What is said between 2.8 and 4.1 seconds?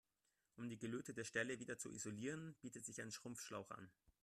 sich ein Schrumpfschlauch an.